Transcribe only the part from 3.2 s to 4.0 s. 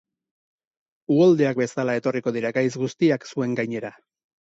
zuen gainera